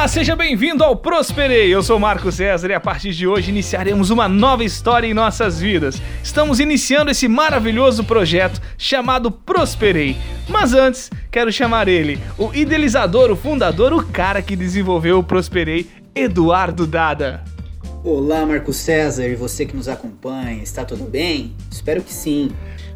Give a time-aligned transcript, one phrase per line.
[0.00, 1.68] Olá, seja bem-vindo ao Prosperei.
[1.68, 5.60] Eu sou Marco César e a partir de hoje iniciaremos uma nova história em nossas
[5.60, 6.00] vidas.
[6.24, 10.16] Estamos iniciando esse maravilhoso projeto chamado Prosperei.
[10.48, 15.86] Mas antes, quero chamar ele, o idealizador, o fundador, o cara que desenvolveu o Prosperei,
[16.14, 17.44] Eduardo Dada.
[18.02, 21.52] Olá, Marco César e você que nos acompanha, está tudo bem?
[21.70, 22.50] Espero que sim.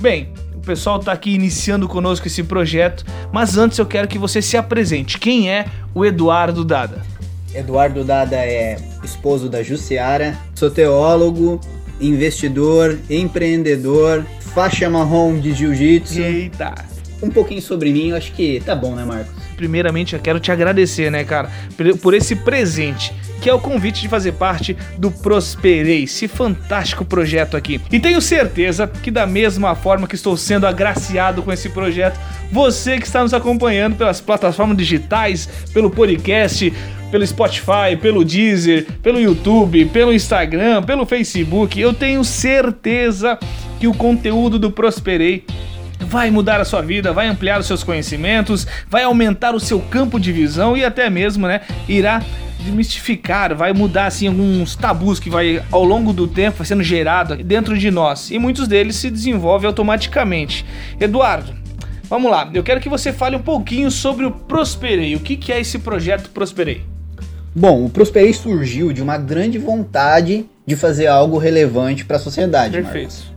[0.00, 4.42] Bem, o pessoal está aqui iniciando conosco esse projeto, mas antes eu quero que você
[4.42, 5.18] se apresente.
[5.18, 7.02] Quem é o Eduardo Dada?
[7.54, 11.60] Eduardo Dada é esposo da Jussiara, sou teólogo,
[12.00, 16.20] investidor, empreendedor, faixa marrom de jiu-jitsu.
[16.20, 16.95] Eita!
[17.22, 19.32] Um pouquinho sobre mim, eu acho que tá bom, né, Marcos?
[19.56, 21.50] Primeiramente, eu quero te agradecer, né, cara,
[22.02, 27.56] por esse presente que é o convite de fazer parte do Prosperei, esse fantástico projeto
[27.56, 27.80] aqui.
[27.92, 32.18] E tenho certeza que, da mesma forma que estou sendo agraciado com esse projeto,
[32.50, 36.72] você que está nos acompanhando pelas plataformas digitais, pelo podcast,
[37.10, 43.38] pelo Spotify, pelo Deezer, pelo YouTube, pelo Instagram, pelo Facebook, eu tenho certeza
[43.78, 45.44] que o conteúdo do Prosperei
[46.00, 50.18] vai mudar a sua vida, vai ampliar os seus conhecimentos, vai aumentar o seu campo
[50.18, 52.22] de visão e até mesmo, né, irá
[52.58, 57.78] desmistificar, vai mudar assim alguns tabus que vai ao longo do tempo sendo gerado dentro
[57.78, 60.64] de nós e muitos deles se desenvolvem automaticamente.
[61.00, 61.54] Eduardo,
[62.04, 65.14] vamos lá, eu quero que você fale um pouquinho sobre o Prosperei.
[65.14, 66.84] O que, que é esse projeto Prosperei?
[67.54, 72.72] Bom, o Prosperei surgiu de uma grande vontade de fazer algo relevante para a sociedade.
[72.72, 73.14] Perfeito.
[73.14, 73.35] Marcos.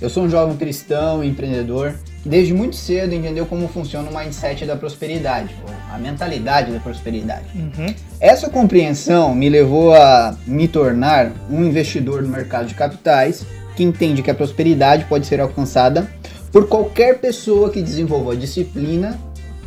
[0.00, 4.64] Eu sou um jovem cristão, empreendedor, que desde muito cedo entendeu como funciona o mindset
[4.64, 7.44] da prosperidade, ou a mentalidade da prosperidade.
[7.54, 7.94] Uhum.
[8.18, 13.44] Essa compreensão me levou a me tornar um investidor no mercado de capitais
[13.76, 16.08] que entende que a prosperidade pode ser alcançada
[16.50, 19.18] por qualquer pessoa que desenvolva disciplina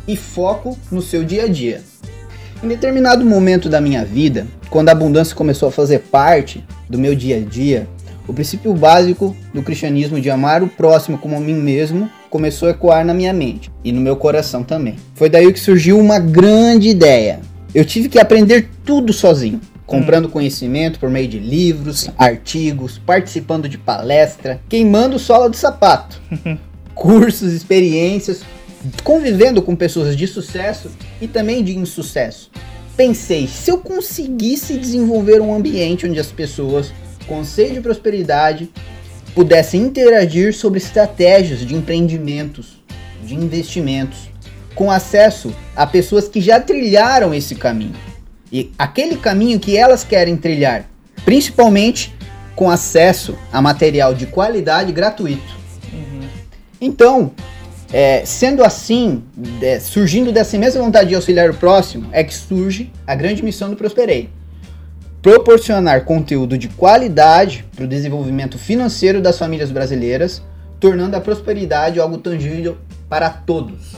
[0.06, 1.80] e foco no seu dia a dia.
[2.62, 7.14] Em determinado momento da minha vida, quando a abundância começou a fazer parte do meu
[7.14, 7.86] dia a dia,
[8.26, 12.72] o princípio básico do cristianismo de amar o próximo como a mim mesmo começou a
[12.72, 14.96] ecoar na minha mente e no meu coração também.
[15.14, 17.40] Foi daí que surgiu uma grande ideia.
[17.74, 20.30] Eu tive que aprender tudo sozinho, comprando hum.
[20.30, 26.20] conhecimento por meio de livros, artigos, participando de palestra, queimando sola de sapato,
[26.94, 28.42] cursos, experiências,
[29.02, 30.90] convivendo com pessoas de sucesso
[31.20, 32.50] e também de insucesso.
[32.96, 36.92] Pensei, se eu conseguisse desenvolver um ambiente onde as pessoas
[37.26, 38.70] Conselho de Prosperidade
[39.34, 42.82] pudesse interagir sobre estratégias de empreendimentos,
[43.22, 44.30] de investimentos,
[44.74, 47.94] com acesso a pessoas que já trilharam esse caminho.
[48.52, 50.88] E aquele caminho que elas querem trilhar,
[51.24, 52.14] principalmente
[52.54, 55.42] com acesso a material de qualidade gratuito.
[55.92, 56.28] Uhum.
[56.80, 57.32] Então,
[57.92, 59.24] é, sendo assim,
[59.60, 63.70] é, surgindo dessa mesma vontade de auxiliar o próximo, é que surge a grande missão
[63.70, 64.30] do Prosperei
[65.24, 70.42] proporcionar conteúdo de qualidade para o desenvolvimento financeiro das famílias brasileiras,
[70.78, 72.76] tornando a prosperidade algo tangível
[73.08, 73.96] para todos.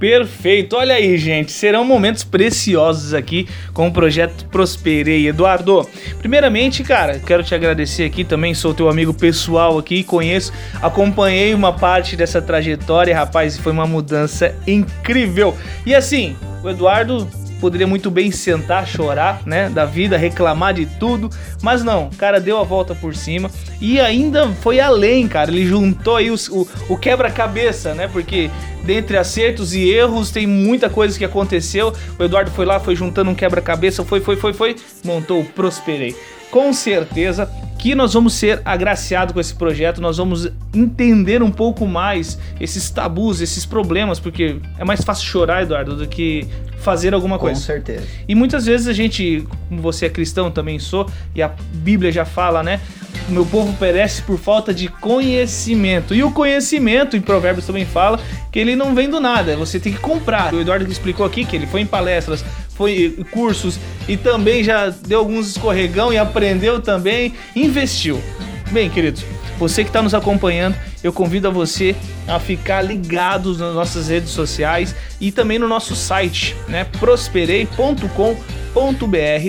[0.00, 1.52] Perfeito, olha aí, gente.
[1.52, 5.28] Serão momentos preciosos aqui com o projeto Prosperei.
[5.28, 5.88] Eduardo,
[6.18, 8.52] primeiramente, cara, quero te agradecer aqui também.
[8.52, 13.86] Sou teu amigo pessoal aqui, conheço, acompanhei uma parte dessa trajetória, rapaz, e foi uma
[13.86, 15.56] mudança incrível.
[15.86, 21.30] E assim, o Eduardo poderia muito bem sentar, chorar, né, da vida, reclamar de tudo,
[21.62, 23.50] mas não, o cara deu a volta por cima
[23.80, 25.50] e ainda foi além, cara.
[25.50, 28.50] Ele juntou aí os, o, o quebra-cabeça, né, porque
[28.84, 31.92] dentre acertos e erros tem muita coisa que aconteceu.
[32.18, 36.14] O Eduardo foi lá, foi juntando um quebra-cabeça, foi, foi, foi, foi, montou o Prosperei.
[36.50, 41.86] Com certeza que nós vamos ser agraciados com esse projeto, nós vamos entender um pouco
[41.86, 46.46] mais esses tabus, esses problemas, porque é mais fácil chorar, Eduardo, do que
[46.78, 47.60] fazer alguma coisa.
[47.60, 48.06] Com certeza.
[48.26, 52.24] E muitas vezes a gente, como você é cristão, também sou, e a Bíblia já
[52.24, 52.80] fala, né?
[53.28, 56.14] O meu povo perece por falta de conhecimento.
[56.14, 58.20] E o conhecimento, em Provérbios também fala,
[58.52, 60.54] que ele não vem do nada, você tem que comprar.
[60.54, 62.44] O Eduardo explicou aqui que ele foi em palestras,
[62.76, 63.78] foi cursos
[64.08, 68.22] e também já deu alguns escorregão e aprendeu também, investiu.
[68.70, 69.24] Bem, queridos,
[69.58, 71.94] você que está nos acompanhando, eu convido a você
[72.28, 76.84] a ficar ligado nas nossas redes sociais e também no nosso site, né?
[76.98, 78.34] prosperei.com.br.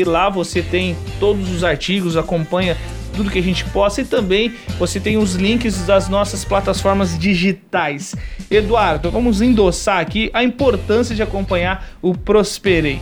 [0.06, 2.78] Lá você tem todos os artigos, acompanha
[3.18, 8.16] tudo que a gente possa e também você tem os links das nossas plataformas digitais.
[8.50, 13.02] Eduardo, vamos endossar aqui a importância de acompanhar o Prosperei.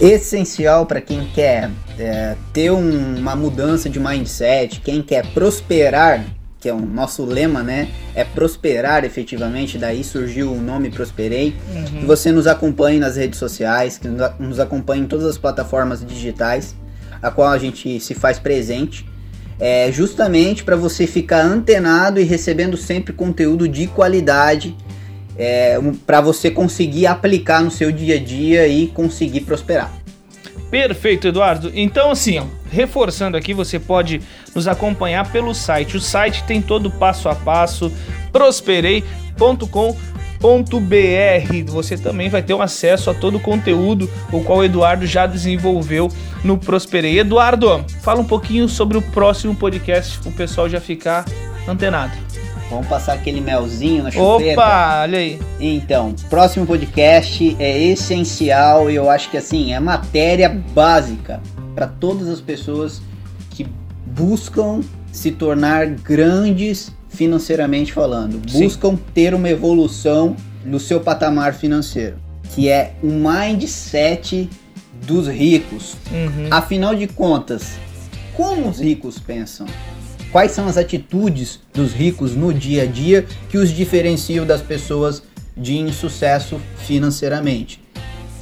[0.00, 6.24] Essencial para quem quer é, ter um, uma mudança de mindset, quem quer prosperar
[6.64, 7.90] que é o nosso lema, né?
[8.14, 11.54] É prosperar efetivamente, daí surgiu o nome Prosperei.
[11.74, 12.00] Uhum.
[12.00, 16.74] Que você nos acompanhe nas redes sociais, que nos acompanhe em todas as plataformas digitais,
[17.20, 19.06] a qual a gente se faz presente.
[19.60, 24.74] É justamente para você ficar antenado e recebendo sempre conteúdo de qualidade
[25.36, 29.92] é, para você conseguir aplicar no seu dia a dia e conseguir prosperar.
[30.70, 31.70] Perfeito, Eduardo.
[31.72, 32.40] Então, assim,
[32.70, 34.20] reforçando aqui, você pode
[34.54, 35.96] nos acompanhar pelo site.
[35.96, 37.92] O site tem todo o passo a passo,
[38.32, 40.04] prosperei.com.br.
[41.66, 45.26] Você também vai ter um acesso a todo o conteúdo o qual o Eduardo já
[45.26, 46.08] desenvolveu
[46.42, 47.20] no Prosperei.
[47.20, 51.24] Eduardo, fala um pouquinho sobre o próximo podcast, o pessoal já ficar
[51.68, 52.33] antenado.
[52.70, 54.52] Vamos passar aquele melzinho na chupeta.
[54.60, 55.38] Opa, olha aí.
[55.60, 61.40] Então, próximo podcast é essencial e eu acho que assim, é matéria básica
[61.74, 63.02] para todas as pessoas
[63.50, 63.66] que
[64.06, 64.80] buscam
[65.12, 68.64] se tornar grandes financeiramente falando, Sim.
[68.64, 72.16] buscam ter uma evolução no seu patamar financeiro,
[72.54, 74.48] que é o mindset
[75.06, 75.96] dos ricos.
[76.10, 76.48] Uhum.
[76.50, 77.74] Afinal de contas,
[78.36, 79.66] como os ricos pensam?
[80.34, 85.22] Quais são as atitudes dos ricos no dia a dia que os diferenciam das pessoas
[85.56, 87.80] de insucesso financeiramente?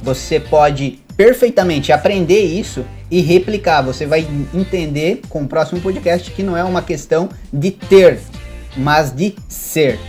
[0.01, 3.83] Você pode perfeitamente aprender isso e replicar.
[3.83, 8.19] Você vai entender com o próximo podcast que não é uma questão de ter,
[8.75, 9.99] mas de ser.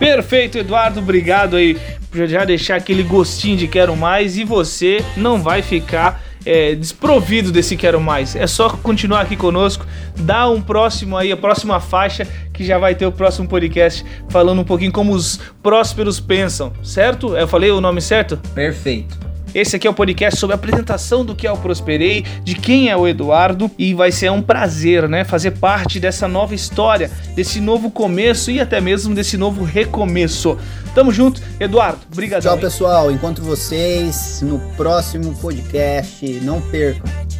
[0.00, 0.98] Perfeito, Eduardo.
[0.98, 1.78] Obrigado aí
[2.26, 7.76] já deixar aquele gostinho de quero mais e você não vai ficar é, desprovido desse
[7.76, 8.36] quero mais.
[8.36, 9.86] É só continuar aqui conosco,
[10.18, 14.60] dar um próximo aí, a próxima faixa que já vai ter o próximo podcast falando
[14.60, 17.36] um pouquinho como os prósperos pensam, certo?
[17.36, 18.36] Eu falei o nome certo?
[18.54, 19.31] Perfeito.
[19.54, 22.88] Esse aqui é o podcast sobre a apresentação do que é o Prosperei, de quem
[22.88, 27.60] é o Eduardo e vai ser um prazer, né, fazer parte dessa nova história, desse
[27.60, 30.56] novo começo e até mesmo desse novo recomeço.
[30.94, 32.00] Tamo junto, Eduardo.
[32.10, 32.42] Obrigado.
[32.42, 33.10] Tchau, pessoal.
[33.10, 36.26] Encontro vocês no próximo podcast.
[36.42, 37.31] Não percam.